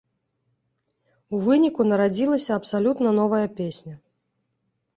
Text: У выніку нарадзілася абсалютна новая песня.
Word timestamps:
У 1.35 1.41
выніку 1.49 1.81
нарадзілася 1.91 2.51
абсалютна 2.63 3.09
новая 3.21 3.45
песня. 3.61 3.93